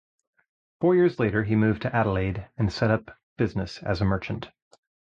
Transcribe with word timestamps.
Four 0.79 0.95
years 0.95 1.19
later 1.19 1.43
he 1.43 1.55
moved 1.55 1.83
to 1.83 1.95
Adelaide 1.95 2.47
and 2.57 2.73
set 2.73 2.89
up 2.89 3.19
business 3.37 3.83
as 3.83 4.01
a 4.01 4.05
merchant. 4.05 4.49